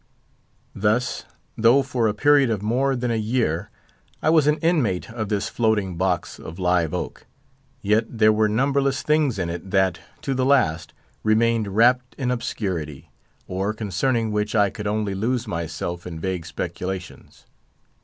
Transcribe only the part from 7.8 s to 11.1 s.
yet there were numberless things in it that, to the last,